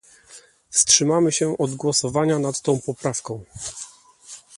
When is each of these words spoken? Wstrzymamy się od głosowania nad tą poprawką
Wstrzymamy 0.69 1.31
się 1.31 1.57
od 1.57 1.75
głosowania 1.75 2.39
nad 2.39 2.61
tą 2.61 2.81
poprawką 2.81 3.43